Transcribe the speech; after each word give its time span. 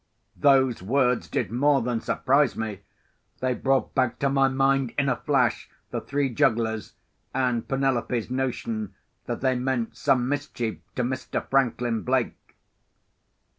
Those 0.35 0.81
words 0.81 1.29
did 1.29 1.51
more 1.51 1.83
than 1.83 2.01
surprise 2.01 2.55
me. 2.55 2.79
They 3.39 3.53
brought 3.53 3.93
back 3.93 4.17
to 4.17 4.29
my 4.29 4.47
mind, 4.47 4.95
in 4.97 5.09
a 5.09 5.15
flash, 5.15 5.69
the 5.91 6.01
three 6.01 6.33
jugglers, 6.33 6.95
and 7.35 7.67
Penelope's 7.67 8.31
notion 8.31 8.95
that 9.27 9.41
they 9.41 9.53
meant 9.53 9.95
some 9.95 10.27
mischief 10.27 10.79
to 10.95 11.03
Mr. 11.03 11.47
Franklin 11.47 12.01
Blake. 12.01 12.55